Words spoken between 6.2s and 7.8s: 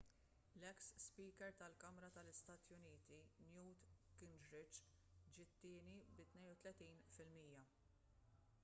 32 fil-mija